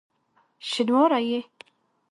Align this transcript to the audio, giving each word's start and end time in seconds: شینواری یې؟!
شینواری 0.69 1.21
یې؟! 1.29 1.39